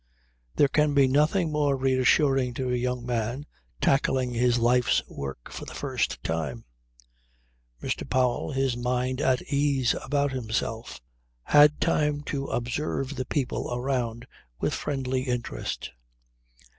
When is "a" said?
2.73-2.75